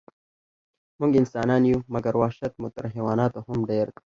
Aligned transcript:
موږ 0.99 1.11
انسانان 1.21 1.63
یو، 1.71 1.79
مګر 1.93 2.13
وحشت 2.17 2.53
مو 2.61 2.67
تر 2.75 2.83
حیواناتو 2.95 3.39
هم 3.47 3.59
ډېر 3.69 3.87
ده. 3.93 4.01